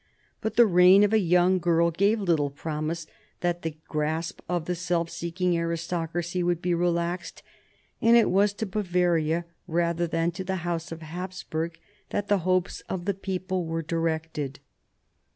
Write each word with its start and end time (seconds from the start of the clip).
But 0.41 0.55
the 0.55 0.65
reign 0.65 1.03
of 1.03 1.13
a 1.13 1.19
young 1.19 1.59
girl 1.59 1.91
gave 1.91 2.19
little 2.19 2.49
promise 2.49 3.05
that 3.41 3.61
the 3.61 3.77
grasp 3.87 4.41
of 4.49 4.65
the 4.65 4.73
self 4.73 5.11
seeking 5.11 5.55
aristocracy 5.55 6.41
would 6.41 6.59
be 6.59 6.73
relaxed, 6.73 7.43
and 8.01 8.17
it 8.17 8.31
was 8.31 8.51
to 8.53 8.65
Bavaria 8.65 9.45
rather 9.67 10.07
than 10.07 10.31
to 10.31 10.43
the 10.43 10.55
House 10.65 10.91
of 10.91 11.03
Austria 11.03 11.69
that 12.09 12.29
the 12.29 12.39
hopes 12.39 12.81
of 12.89 13.05
the 13.05 13.13
people 13.13 13.67
were 13.67 13.83
directed. 13.83 14.59